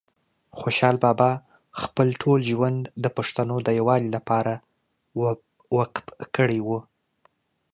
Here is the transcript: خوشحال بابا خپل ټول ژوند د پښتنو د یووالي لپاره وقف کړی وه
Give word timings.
خوشحال 0.59 0.95
بابا 1.05 1.31
خپل 1.81 2.07
ټول 2.21 2.39
ژوند 2.51 2.81
د 3.03 3.05
پښتنو 3.17 3.55
د 3.63 3.67
یووالي 3.79 4.09
لپاره 4.17 4.53
وقف 5.77 6.05
کړی 6.37 6.59
وه 6.67 6.79